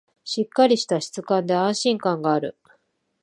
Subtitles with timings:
[0.23, 2.57] しっかりした質感で安心感がある